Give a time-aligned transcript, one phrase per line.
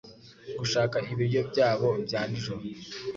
[0.59, 2.63] Gushaka ibiryo byabo bya nijoro.